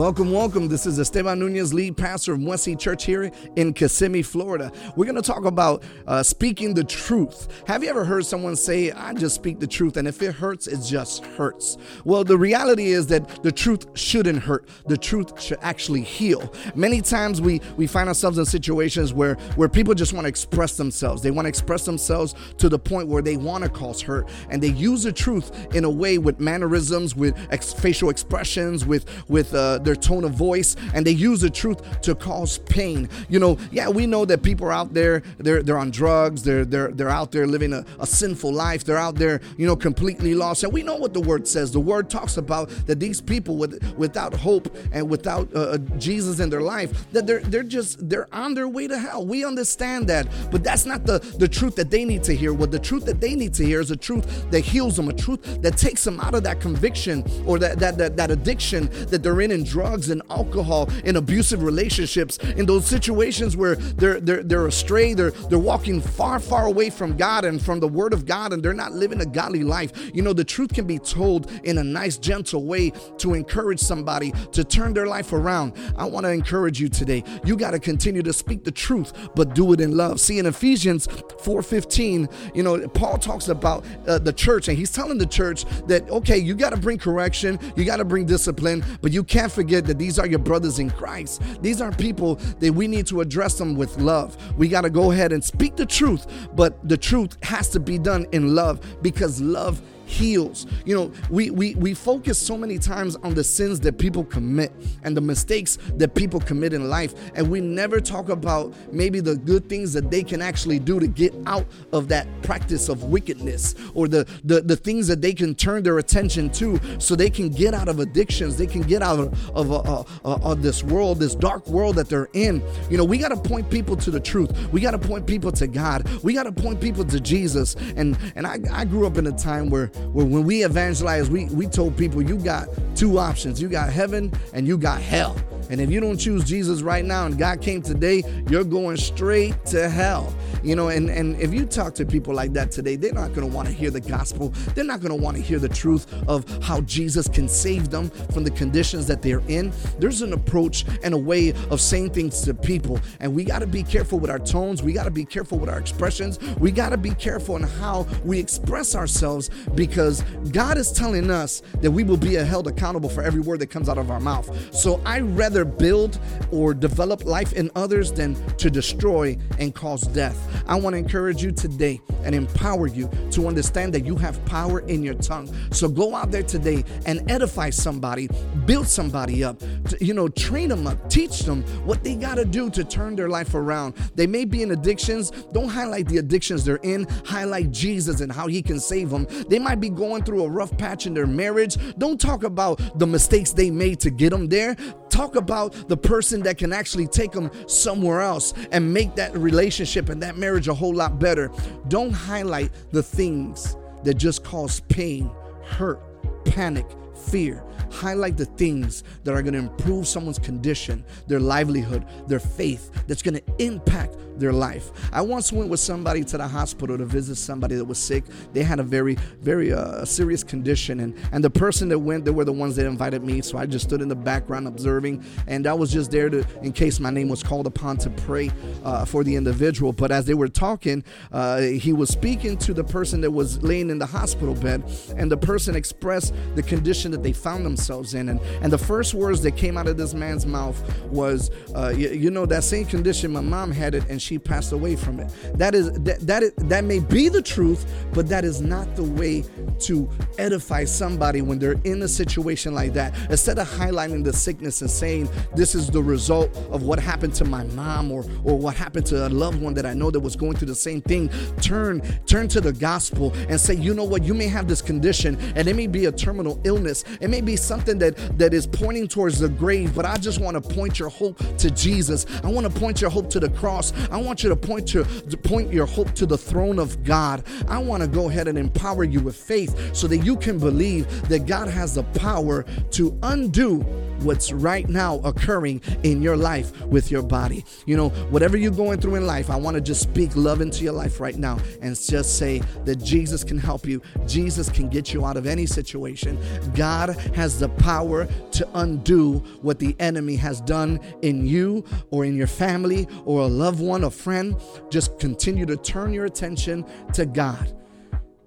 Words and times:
Welcome, 0.00 0.32
welcome. 0.32 0.66
This 0.66 0.86
is 0.86 0.98
Esteban 0.98 1.38
Nunez, 1.40 1.74
lead 1.74 1.94
pastor 1.94 2.32
of 2.32 2.42
Wesley 2.42 2.74
Church 2.74 3.04
here 3.04 3.30
in 3.56 3.74
Kissimmee, 3.74 4.22
Florida. 4.22 4.72
We're 4.96 5.04
going 5.04 5.14
to 5.14 5.20
talk 5.20 5.44
about 5.44 5.82
uh, 6.06 6.22
speaking 6.22 6.72
the 6.72 6.84
truth. 6.84 7.48
Have 7.66 7.84
you 7.84 7.90
ever 7.90 8.02
heard 8.02 8.24
someone 8.24 8.56
say, 8.56 8.92
I 8.92 9.12
just 9.12 9.34
speak 9.34 9.60
the 9.60 9.66
truth, 9.66 9.98
and 9.98 10.08
if 10.08 10.22
it 10.22 10.34
hurts, 10.34 10.68
it 10.68 10.80
just 10.80 11.26
hurts? 11.26 11.76
Well, 12.06 12.24
the 12.24 12.38
reality 12.38 12.92
is 12.92 13.08
that 13.08 13.42
the 13.42 13.52
truth 13.52 13.88
shouldn't 13.92 14.38
hurt. 14.42 14.66
The 14.86 14.96
truth 14.96 15.38
should 15.38 15.58
actually 15.60 16.00
heal. 16.00 16.50
Many 16.74 17.02
times 17.02 17.42
we, 17.42 17.60
we 17.76 17.86
find 17.86 18.08
ourselves 18.08 18.38
in 18.38 18.46
situations 18.46 19.12
where, 19.12 19.34
where 19.56 19.68
people 19.68 19.92
just 19.92 20.14
want 20.14 20.24
to 20.24 20.30
express 20.30 20.78
themselves. 20.78 21.20
They 21.20 21.30
want 21.30 21.44
to 21.44 21.50
express 21.50 21.84
themselves 21.84 22.34
to 22.56 22.70
the 22.70 22.78
point 22.78 23.08
where 23.08 23.20
they 23.20 23.36
want 23.36 23.64
to 23.64 23.68
cause 23.68 24.00
hurt, 24.00 24.30
and 24.48 24.62
they 24.62 24.68
use 24.68 25.02
the 25.02 25.12
truth 25.12 25.74
in 25.74 25.84
a 25.84 25.90
way 25.90 26.16
with 26.16 26.40
mannerisms, 26.40 27.14
with 27.14 27.36
ex- 27.50 27.74
facial 27.74 28.08
expressions, 28.08 28.86
with, 28.86 29.04
with 29.28 29.52
uh, 29.52 29.78
their 29.90 29.96
tone 29.96 30.22
of 30.22 30.32
voice, 30.32 30.76
and 30.94 31.04
they 31.04 31.10
use 31.10 31.40
the 31.40 31.50
truth 31.50 32.00
to 32.02 32.14
cause 32.14 32.58
pain. 32.58 33.08
You 33.28 33.40
know, 33.40 33.58
yeah, 33.72 33.88
we 33.88 34.06
know 34.06 34.24
that 34.24 34.40
people 34.42 34.66
are 34.68 34.72
out 34.72 34.94
there, 34.94 35.22
they're 35.38 35.62
they're 35.64 35.78
on 35.78 35.90
drugs, 35.90 36.44
they're 36.44 36.64
they're 36.64 36.92
they're 36.92 37.08
out 37.20 37.32
there 37.32 37.46
living 37.46 37.72
a, 37.72 37.84
a 37.98 38.06
sinful 38.06 38.52
life, 38.52 38.84
they're 38.84 39.04
out 39.08 39.16
there, 39.16 39.40
you 39.56 39.66
know, 39.66 39.74
completely 39.74 40.34
lost. 40.36 40.62
And 40.62 40.72
we 40.72 40.84
know 40.84 40.94
what 40.94 41.12
the 41.12 41.20
word 41.20 41.48
says. 41.48 41.72
The 41.72 41.80
word 41.80 42.08
talks 42.08 42.36
about 42.36 42.68
that 42.86 43.00
these 43.00 43.20
people 43.20 43.56
with 43.56 43.72
without 43.96 44.32
hope 44.32 44.76
and 44.92 45.10
without 45.10 45.52
uh, 45.54 45.60
uh, 45.60 45.78
Jesus 45.98 46.38
in 46.38 46.50
their 46.50 46.60
life, 46.60 47.10
that 47.10 47.26
they're 47.26 47.40
they're 47.40 47.64
just 47.64 48.08
they're 48.08 48.32
on 48.32 48.54
their 48.54 48.68
way 48.68 48.86
to 48.86 48.96
hell. 48.96 49.26
We 49.26 49.44
understand 49.44 50.06
that, 50.08 50.28
but 50.52 50.62
that's 50.62 50.86
not 50.86 51.04
the 51.04 51.18
the 51.38 51.48
truth 51.48 51.74
that 51.76 51.90
they 51.90 52.04
need 52.04 52.22
to 52.24 52.32
hear. 52.32 52.52
What 52.52 52.70
the 52.70 52.78
truth 52.78 53.06
that 53.06 53.20
they 53.20 53.34
need 53.34 53.54
to 53.54 53.64
hear 53.64 53.80
is 53.80 53.90
a 53.90 53.96
truth 53.96 54.48
that 54.52 54.60
heals 54.60 54.94
them, 54.96 55.08
a 55.08 55.12
truth 55.12 55.62
that 55.62 55.76
takes 55.76 56.04
them 56.04 56.20
out 56.20 56.34
of 56.34 56.44
that 56.44 56.60
conviction 56.60 57.24
or 57.44 57.58
that 57.58 57.80
that 57.80 57.98
that, 57.98 58.16
that 58.16 58.30
addiction 58.30 58.88
that 59.10 59.24
they're 59.24 59.40
in 59.40 59.50
in 59.50 59.64
drugs 59.64 59.79
and 59.82 60.22
alcohol, 60.30 60.88
in 61.04 61.16
abusive 61.16 61.62
relationships, 61.62 62.38
in 62.38 62.66
those 62.66 62.86
situations 62.86 63.56
where 63.56 63.76
they're 63.76 64.20
they're 64.20 64.42
they're 64.42 64.66
astray, 64.66 65.14
they're 65.14 65.30
they're 65.30 65.58
walking 65.58 66.00
far, 66.00 66.38
far 66.38 66.66
away 66.66 66.90
from 66.90 67.16
God 67.16 67.44
and 67.44 67.60
from 67.60 67.80
the 67.80 67.88
word 67.88 68.12
of 68.12 68.26
God, 68.26 68.52
and 68.52 68.62
they're 68.62 68.74
not 68.74 68.92
living 68.92 69.20
a 69.20 69.26
godly 69.26 69.62
life. 69.62 70.10
You 70.14 70.22
know, 70.22 70.32
the 70.32 70.44
truth 70.44 70.72
can 70.74 70.86
be 70.86 70.98
told 70.98 71.50
in 71.64 71.78
a 71.78 71.84
nice, 71.84 72.18
gentle 72.18 72.64
way 72.64 72.90
to 73.18 73.34
encourage 73.34 73.80
somebody 73.80 74.32
to 74.52 74.64
turn 74.64 74.94
their 74.94 75.06
life 75.06 75.32
around. 75.32 75.74
I 75.96 76.04
want 76.04 76.24
to 76.26 76.30
encourage 76.30 76.80
you 76.80 76.88
today. 76.88 77.24
You 77.44 77.56
got 77.56 77.72
to 77.72 77.78
continue 77.78 78.22
to 78.22 78.32
speak 78.32 78.64
the 78.64 78.70
truth, 78.70 79.12
but 79.34 79.54
do 79.54 79.72
it 79.72 79.80
in 79.80 79.96
love. 79.96 80.20
See, 80.20 80.38
in 80.38 80.46
Ephesians 80.46 81.06
4:15, 81.06 82.28
you 82.54 82.62
know, 82.62 82.88
Paul 82.88 83.18
talks 83.18 83.48
about 83.48 83.84
uh, 84.06 84.18
the 84.18 84.32
church, 84.32 84.68
and 84.68 84.76
he's 84.76 84.92
telling 84.92 85.18
the 85.18 85.26
church 85.26 85.64
that 85.86 86.08
okay, 86.10 86.38
you 86.38 86.54
got 86.54 86.70
to 86.70 86.76
bring 86.76 86.98
correction, 86.98 87.58
you 87.76 87.84
got 87.84 87.96
to 87.96 88.04
bring 88.04 88.26
discipline, 88.26 88.84
but 89.00 89.12
you 89.12 89.24
can't 89.24 89.50
forget 89.50 89.69
that 89.78 89.98
these 89.98 90.18
are 90.18 90.26
your 90.26 90.40
brothers 90.40 90.78
in 90.78 90.90
Christ. 90.90 91.40
These 91.62 91.80
are 91.80 91.92
people 91.92 92.36
that 92.58 92.72
we 92.72 92.88
need 92.88 93.06
to 93.06 93.20
address 93.20 93.54
them 93.54 93.76
with 93.76 93.96
love. 93.98 94.36
We 94.58 94.68
got 94.68 94.80
to 94.82 94.90
go 94.90 95.12
ahead 95.12 95.32
and 95.32 95.42
speak 95.42 95.76
the 95.76 95.86
truth, 95.86 96.26
but 96.54 96.76
the 96.88 96.96
truth 96.96 97.36
has 97.44 97.68
to 97.70 97.80
be 97.80 97.98
done 97.98 98.26
in 98.32 98.54
love 98.54 98.80
because 99.02 99.40
love 99.40 99.80
heals. 100.10 100.66
You 100.84 100.96
know, 100.96 101.12
we 101.30 101.50
we 101.50 101.74
we 101.76 101.94
focus 101.94 102.38
so 102.38 102.56
many 102.56 102.78
times 102.78 103.16
on 103.16 103.34
the 103.34 103.44
sins 103.44 103.80
that 103.80 103.98
people 103.98 104.24
commit 104.24 104.72
and 105.04 105.16
the 105.16 105.20
mistakes 105.20 105.78
that 105.96 106.14
people 106.14 106.40
commit 106.40 106.72
in 106.72 106.88
life, 106.90 107.14
and 107.34 107.48
we 107.50 107.60
never 107.60 108.00
talk 108.00 108.28
about 108.28 108.74
maybe 108.92 109.20
the 109.20 109.36
good 109.36 109.68
things 109.68 109.92
that 109.92 110.10
they 110.10 110.22
can 110.22 110.42
actually 110.42 110.78
do 110.78 110.98
to 110.98 111.06
get 111.06 111.34
out 111.46 111.66
of 111.92 112.08
that 112.08 112.26
practice 112.42 112.88
of 112.88 113.04
wickedness 113.04 113.74
or 113.94 114.08
the 114.08 114.26
the, 114.44 114.60
the 114.60 114.76
things 114.76 115.06
that 115.06 115.20
they 115.20 115.32
can 115.32 115.54
turn 115.54 115.82
their 115.82 115.98
attention 115.98 116.50
to 116.50 116.78
so 116.98 117.14
they 117.14 117.30
can 117.30 117.48
get 117.48 117.72
out 117.74 117.88
of 117.88 118.00
addictions, 118.00 118.56
they 118.56 118.66
can 118.66 118.82
get 118.82 119.02
out 119.02 119.18
of 119.20 119.50
of, 119.54 119.72
uh, 119.72 119.78
uh, 119.78 120.04
uh, 120.24 120.50
of 120.50 120.62
this 120.62 120.82
world, 120.82 121.20
this 121.20 121.34
dark 121.34 121.66
world 121.68 121.96
that 121.96 122.08
they're 122.08 122.28
in. 122.32 122.62
You 122.90 122.96
know, 122.96 123.04
we 123.04 123.18
got 123.18 123.28
to 123.28 123.36
point 123.36 123.70
people 123.70 123.96
to 123.96 124.10
the 124.10 124.20
truth. 124.20 124.50
We 124.72 124.80
got 124.80 124.92
to 124.92 124.98
point 124.98 125.26
people 125.26 125.52
to 125.52 125.66
God. 125.66 126.08
We 126.22 126.34
got 126.34 126.44
to 126.44 126.52
point 126.52 126.80
people 126.80 127.04
to 127.04 127.20
Jesus. 127.20 127.76
And 127.96 128.18
and 128.34 128.46
I, 128.46 128.58
I 128.72 128.84
grew 128.84 129.06
up 129.06 129.18
in 129.18 129.26
a 129.26 129.32
time 129.32 129.70
where 129.70 129.90
when 130.12 130.44
we 130.44 130.64
evangelize, 130.64 131.30
we, 131.30 131.46
we 131.46 131.66
told 131.66 131.96
people 131.96 132.22
you 132.22 132.36
got 132.36 132.68
two 132.94 133.18
options 133.18 133.60
you 133.60 133.68
got 133.68 133.90
heaven 133.90 134.32
and 134.52 134.66
you 134.66 134.76
got 134.76 135.00
hell. 135.00 135.36
And 135.70 135.80
if 135.80 135.90
you 135.90 136.00
don't 136.00 136.18
choose 136.18 136.44
Jesus 136.44 136.82
right 136.82 137.04
now 137.04 137.26
and 137.26 137.38
God 137.38 137.60
came 137.62 137.80
today, 137.80 138.22
you're 138.48 138.64
going 138.64 138.96
straight 138.96 139.64
to 139.66 139.88
hell. 139.88 140.34
You 140.62 140.76
know, 140.76 140.88
and, 140.88 141.08
and 141.08 141.40
if 141.40 141.54
you 141.54 141.64
talk 141.64 141.94
to 141.94 142.04
people 142.04 142.34
like 142.34 142.52
that 142.52 142.70
today, 142.70 142.96
they're 142.96 143.14
not 143.14 143.28
going 143.32 143.48
to 143.48 143.54
want 143.54 143.68
to 143.68 143.74
hear 143.74 143.90
the 143.90 144.00
gospel. 144.00 144.48
They're 144.74 144.84
not 144.84 145.00
going 145.00 145.16
to 145.16 145.22
want 145.22 145.36
to 145.36 145.42
hear 145.42 145.58
the 145.58 145.68
truth 145.68 146.12
of 146.28 146.44
how 146.62 146.82
Jesus 146.82 147.28
can 147.28 147.48
save 147.48 147.88
them 147.88 148.10
from 148.32 148.44
the 148.44 148.50
conditions 148.50 149.06
that 149.06 149.22
they're 149.22 149.42
in. 149.48 149.72
There's 149.98 150.22
an 150.22 150.32
approach 150.32 150.84
and 151.02 151.14
a 151.14 151.18
way 151.18 151.54
of 151.70 151.80
saying 151.80 152.10
things 152.10 152.42
to 152.42 152.52
people. 152.52 153.00
And 153.20 153.34
we 153.34 153.44
got 153.44 153.60
to 153.60 153.66
be 153.66 153.82
careful 153.82 154.18
with 154.18 154.30
our 154.30 154.38
tones. 154.38 154.82
We 154.82 154.92
got 154.92 155.04
to 155.04 155.10
be 155.10 155.24
careful 155.24 155.58
with 155.58 155.70
our 155.70 155.78
expressions. 155.78 156.38
We 156.58 156.72
got 156.72 156.90
to 156.90 156.98
be 156.98 157.10
careful 157.10 157.56
in 157.56 157.62
how 157.62 158.06
we 158.24 158.38
express 158.38 158.94
ourselves 158.94 159.50
because 159.74 160.22
God 160.50 160.76
is 160.76 160.92
telling 160.92 161.30
us 161.30 161.62
that 161.80 161.90
we 161.90 162.04
will 162.04 162.16
be 162.16 162.34
held 162.34 162.66
accountable 162.66 163.08
for 163.08 163.22
every 163.22 163.40
word 163.40 163.60
that 163.60 163.68
comes 163.68 163.88
out 163.88 163.98
of 163.98 164.10
our 164.10 164.20
mouth. 164.20 164.74
So 164.74 165.00
I 165.06 165.20
rather 165.20 165.59
rather 165.60 165.70
build 165.76 166.18
or 166.50 166.74
develop 166.74 167.24
life 167.24 167.52
in 167.52 167.70
others 167.76 168.12
than 168.12 168.34
to 168.56 168.70
destroy 168.70 169.36
and 169.58 169.74
cause 169.74 170.02
death. 170.02 170.36
I 170.66 170.74
want 170.76 170.94
to 170.94 170.98
encourage 170.98 171.42
you 171.42 171.52
today 171.52 172.00
and 172.24 172.34
empower 172.34 172.86
you 172.86 173.10
to 173.32 173.46
understand 173.46 173.92
that 173.94 174.04
you 174.04 174.16
have 174.16 174.42
power 174.44 174.80
in 174.80 175.02
your 175.02 175.14
tongue. 175.14 175.48
So 175.72 175.88
go 175.88 176.14
out 176.14 176.30
there 176.30 176.42
today 176.42 176.84
and 177.06 177.30
edify 177.30 177.70
somebody, 177.70 178.28
build 178.66 178.86
somebody 178.86 179.44
up, 179.44 179.60
you 180.00 180.14
know, 180.14 180.28
train 180.28 180.68
them 180.68 180.86
up, 180.86 181.10
teach 181.10 181.40
them 181.40 181.62
what 181.86 182.04
they 182.04 182.14
got 182.14 182.36
to 182.36 182.44
do 182.44 182.70
to 182.70 182.84
turn 182.84 183.16
their 183.16 183.28
life 183.28 183.54
around. 183.54 183.94
They 184.14 184.26
may 184.26 184.44
be 184.44 184.62
in 184.62 184.70
addictions. 184.70 185.30
Don't 185.52 185.68
highlight 185.68 186.08
the 186.08 186.18
addictions 186.18 186.64
they're 186.64 186.76
in, 186.82 187.06
highlight 187.24 187.70
Jesus 187.70 188.20
and 188.20 188.32
how 188.32 188.46
he 188.46 188.62
can 188.62 188.80
save 188.80 189.10
them. 189.10 189.26
They 189.48 189.58
might 189.58 189.80
be 189.80 189.90
going 189.90 190.22
through 190.24 190.44
a 190.44 190.48
rough 190.48 190.76
patch 190.76 191.06
in 191.06 191.14
their 191.14 191.26
marriage. 191.26 191.76
Don't 191.98 192.20
talk 192.20 192.44
about 192.44 192.98
the 192.98 193.06
mistakes 193.06 193.52
they 193.52 193.70
made 193.70 194.00
to 194.00 194.10
get 194.10 194.30
them 194.30 194.48
there. 194.48 194.76
Talk 195.10 195.36
about 195.36 195.88
the 195.88 195.96
person 195.96 196.42
that 196.42 196.56
can 196.56 196.72
actually 196.72 197.06
take 197.06 197.32
them 197.32 197.50
somewhere 197.66 198.20
else 198.20 198.54
and 198.72 198.92
make 198.92 199.14
that 199.16 199.36
relationship 199.36 200.08
and 200.08 200.22
that 200.22 200.36
marriage 200.38 200.68
a 200.68 200.74
whole 200.74 200.94
lot 200.94 201.18
better. 201.18 201.50
Don't 201.88 202.12
highlight 202.12 202.70
the 202.92 203.02
things 203.02 203.76
that 204.04 204.14
just 204.14 204.44
cause 204.44 204.80
pain, 204.88 205.30
hurt, 205.64 206.00
panic, 206.44 206.86
fear. 207.20 207.64
Highlight 207.90 208.36
the 208.36 208.44
things 208.44 209.04
that 209.24 209.34
are 209.34 209.42
going 209.42 209.54
to 209.54 209.58
improve 209.58 210.06
someone's 210.06 210.38
condition, 210.38 211.04
their 211.26 211.40
livelihood, 211.40 212.06
their 212.26 212.38
faith, 212.40 212.90
that's 213.06 213.22
going 213.22 213.34
to 213.34 213.42
impact 213.58 214.16
their 214.38 214.52
life. 214.52 214.90
I 215.12 215.20
once 215.20 215.52
went 215.52 215.68
with 215.68 215.80
somebody 215.80 216.24
to 216.24 216.38
the 216.38 216.48
hospital 216.48 216.96
to 216.96 217.04
visit 217.04 217.36
somebody 217.36 217.74
that 217.74 217.84
was 217.84 217.98
sick. 217.98 218.24
They 218.52 218.62
had 218.62 218.80
a 218.80 218.82
very, 218.82 219.16
very 219.40 219.72
uh, 219.72 220.04
serious 220.04 220.42
condition, 220.42 221.00
and 221.00 221.14
and 221.32 221.44
the 221.44 221.50
person 221.50 221.88
that 221.90 221.98
went, 221.98 222.24
they 222.24 222.30
were 222.30 222.44
the 222.44 222.52
ones 222.52 222.76
that 222.76 222.86
invited 222.86 223.22
me. 223.22 223.42
So 223.42 223.58
I 223.58 223.66
just 223.66 223.86
stood 223.86 224.00
in 224.00 224.08
the 224.08 224.16
background 224.16 224.66
observing, 224.66 225.24
and 225.46 225.66
I 225.66 225.74
was 225.74 225.92
just 225.92 226.10
there 226.10 226.30
to, 226.30 226.44
in 226.62 226.72
case 226.72 227.00
my 227.00 227.10
name 227.10 227.28
was 227.28 227.42
called 227.42 227.66
upon 227.66 227.98
to 227.98 228.10
pray 228.10 228.50
uh, 228.84 229.04
for 229.04 229.24
the 229.24 229.36
individual. 229.36 229.92
But 229.92 230.10
as 230.10 230.24
they 230.24 230.34
were 230.34 230.48
talking, 230.48 231.04
uh, 231.32 231.60
he 231.60 231.92
was 231.92 232.08
speaking 232.08 232.56
to 232.58 232.72
the 232.72 232.84
person 232.84 233.20
that 233.20 233.30
was 233.30 233.62
laying 233.62 233.90
in 233.90 233.98
the 233.98 234.06
hospital 234.06 234.54
bed, 234.54 234.82
and 235.16 235.30
the 235.30 235.36
person 235.36 235.76
expressed 235.76 236.34
the 236.54 236.62
condition 236.62 237.09
that 237.10 237.22
they 237.22 237.32
found 237.32 237.66
themselves 237.66 238.14
in, 238.14 238.30
and 238.30 238.40
and 238.62 238.72
the 238.72 238.78
first 238.78 239.12
words 239.12 239.42
that 239.42 239.52
came 239.52 239.76
out 239.76 239.86
of 239.86 239.96
this 239.98 240.14
man's 240.14 240.46
mouth 240.46 240.80
was, 241.06 241.50
uh, 241.74 241.92
you, 241.94 242.08
you 242.10 242.30
know, 242.30 242.46
that 242.46 242.64
same 242.64 242.86
condition 242.86 243.32
my 243.32 243.40
mom 243.40 243.70
had 243.70 243.94
it, 243.94 244.04
and 244.08 244.20
she 244.20 244.30
she 244.30 244.38
passed 244.38 244.70
away 244.70 244.94
from 244.94 245.18
it. 245.18 245.28
That 245.58 245.74
is 245.74 245.90
that 245.90 246.20
that 246.20 246.44
is, 246.44 246.52
that 246.56 246.84
may 246.84 247.00
be 247.00 247.28
the 247.28 247.42
truth, 247.42 247.84
but 248.14 248.28
that 248.28 248.44
is 248.44 248.60
not 248.60 248.94
the 248.94 249.02
way 249.02 249.42
to 249.80 250.08
edify 250.38 250.84
somebody 250.84 251.42
when 251.42 251.58
they're 251.58 251.80
in 251.82 252.00
a 252.02 252.06
situation 252.06 252.72
like 252.72 252.92
that. 252.92 253.12
Instead 253.28 253.58
of 253.58 253.68
highlighting 253.68 254.22
the 254.22 254.32
sickness 254.32 254.82
and 254.82 254.90
saying 254.90 255.28
this 255.56 255.74
is 255.74 255.90
the 255.90 256.00
result 256.00 256.56
of 256.70 256.84
what 256.84 257.00
happened 257.00 257.34
to 257.34 257.44
my 257.44 257.64
mom 257.74 258.12
or 258.12 258.24
or 258.44 258.56
what 258.56 258.76
happened 258.76 259.04
to 259.06 259.26
a 259.26 259.30
loved 259.30 259.60
one 259.60 259.74
that 259.74 259.84
I 259.84 259.94
know 259.94 260.12
that 260.12 260.20
was 260.20 260.36
going 260.36 260.54
through 260.54 260.68
the 260.68 260.76
same 260.76 261.02
thing, 261.02 261.28
turn 261.60 262.00
turn 262.26 262.46
to 262.48 262.60
the 262.60 262.72
gospel 262.72 263.32
and 263.48 263.60
say, 263.60 263.74
you 263.74 263.94
know 263.94 264.04
what, 264.04 264.22
you 264.22 264.32
may 264.32 264.46
have 264.46 264.68
this 264.68 264.80
condition 264.80 265.36
and 265.56 265.66
it 265.66 265.74
may 265.74 265.88
be 265.88 266.04
a 266.04 266.12
terminal 266.12 266.60
illness. 266.62 266.99
It 267.20 267.28
may 267.28 267.40
be 267.40 267.56
something 267.56 267.98
that 267.98 268.16
that 268.38 268.54
is 268.54 268.66
pointing 268.66 269.08
towards 269.08 269.38
the 269.38 269.48
grave, 269.48 269.94
but 269.94 270.04
I 270.04 270.16
just 270.16 270.40
want 270.40 270.62
to 270.62 270.74
point 270.74 270.98
your 270.98 271.08
hope 271.08 271.38
to 271.58 271.70
Jesus. 271.70 272.26
I 272.42 272.48
want 272.48 272.72
to 272.72 272.80
point 272.80 273.00
your 273.00 273.10
hope 273.10 273.30
to 273.30 273.40
the 273.40 273.50
cross. 273.50 273.92
I 274.10 274.16
want 274.16 274.42
you 274.42 274.48
to 274.48 274.56
point 274.56 274.94
your 274.94 275.04
to 275.04 275.36
point 275.36 275.72
your 275.72 275.86
hope 275.86 276.12
to 276.14 276.26
the 276.26 276.38
throne 276.38 276.78
of 276.78 277.02
God. 277.04 277.44
I 277.68 277.78
want 277.78 278.02
to 278.02 278.08
go 278.08 278.28
ahead 278.28 278.48
and 278.48 278.58
empower 278.58 279.04
you 279.04 279.20
with 279.20 279.36
faith 279.36 279.94
so 279.94 280.06
that 280.06 280.18
you 280.18 280.36
can 280.36 280.58
believe 280.58 281.28
that 281.28 281.46
God 281.46 281.68
has 281.68 281.94
the 281.94 282.04
power 282.04 282.64
to 282.92 283.18
undo 283.22 283.84
what's 284.22 284.52
right 284.52 284.88
now 284.88 285.16
occurring 285.20 285.80
in 286.02 286.22
your 286.22 286.36
life 286.36 286.78
with 286.86 287.10
your 287.10 287.22
body. 287.22 287.64
You 287.86 287.96
know, 287.96 288.08
whatever 288.30 288.56
you're 288.56 288.70
going 288.70 289.00
through 289.00 289.16
in 289.16 289.26
life, 289.26 289.50
I 289.50 289.56
want 289.56 289.74
to 289.74 289.80
just 289.80 290.02
speak 290.02 290.34
love 290.34 290.60
into 290.60 290.84
your 290.84 290.92
life 290.92 291.20
right 291.20 291.36
now 291.36 291.58
and 291.80 291.98
just 292.00 292.38
say 292.38 292.62
that 292.84 292.96
Jesus 292.96 293.44
can 293.44 293.58
help 293.58 293.86
you. 293.86 294.02
Jesus 294.26 294.68
can 294.68 294.88
get 294.88 295.12
you 295.12 295.24
out 295.24 295.36
of 295.36 295.46
any 295.46 295.66
situation. 295.66 296.38
God 296.74 297.10
has 297.34 297.58
the 297.58 297.68
power 297.68 298.26
to 298.52 298.68
undo 298.74 299.38
what 299.62 299.78
the 299.78 299.96
enemy 299.98 300.36
has 300.36 300.60
done 300.60 301.00
in 301.22 301.46
you 301.46 301.84
or 302.10 302.24
in 302.24 302.36
your 302.36 302.46
family 302.46 303.08
or 303.24 303.40
a 303.40 303.46
loved 303.46 303.80
one, 303.80 304.04
a 304.04 304.10
friend. 304.10 304.56
Just 304.90 305.18
continue 305.18 305.66
to 305.66 305.76
turn 305.76 306.12
your 306.12 306.26
attention 306.26 306.84
to 307.14 307.26
God 307.26 307.76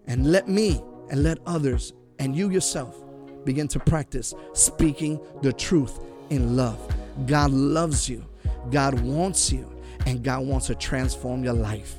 and 0.07 0.31
let 0.31 0.47
me 0.47 0.81
and 1.09 1.23
let 1.23 1.37
others 1.45 1.93
and 2.19 2.35
you 2.35 2.49
yourself 2.49 3.02
begin 3.45 3.67
to 3.69 3.79
practice 3.79 4.33
speaking 4.53 5.19
the 5.41 5.53
truth 5.53 5.99
in 6.29 6.55
love. 6.55 6.79
God 7.27 7.51
loves 7.51 8.09
you, 8.09 8.25
God 8.71 8.99
wants 9.01 9.51
you, 9.51 9.69
and 10.05 10.23
God 10.23 10.45
wants 10.45 10.67
to 10.67 10.75
transform 10.75 11.43
your 11.43 11.53
life. 11.53 11.95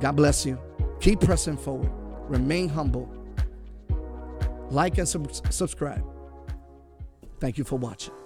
God 0.00 0.12
bless 0.12 0.46
you. 0.46 0.58
Keep 1.00 1.20
pressing 1.20 1.56
forward, 1.56 1.90
remain 2.28 2.68
humble, 2.68 3.12
like 4.70 4.98
and 4.98 5.08
sub- 5.08 5.32
subscribe. 5.52 6.04
Thank 7.40 7.58
you 7.58 7.64
for 7.64 7.78
watching. 7.78 8.19